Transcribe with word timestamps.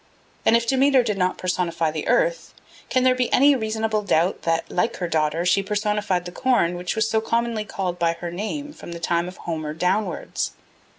And 0.47 0.55
if 0.57 0.65
Demeter 0.65 1.03
did 1.03 1.19
not 1.19 1.37
personify 1.37 1.91
the 1.91 2.07
earth, 2.07 2.55
can 2.89 3.03
there 3.03 3.13
be 3.13 3.31
any 3.31 3.55
reasonable 3.55 4.01
doubt 4.01 4.41
that, 4.41 4.67
like 4.71 4.95
her 4.97 5.07
daughter, 5.07 5.45
she 5.45 5.61
personified 5.61 6.25
the 6.25 6.31
corn 6.31 6.73
which 6.75 6.95
was 6.95 7.07
so 7.07 7.21
commonly 7.21 7.65
called 7.65 7.99
by 7.99 8.13
her 8.13 8.31
name 8.31 8.73
from 8.73 8.93
the 8.93 8.99
time 8.99 9.27
of 9.27 9.37
Homer 9.37 9.75
downwards? 9.75 10.53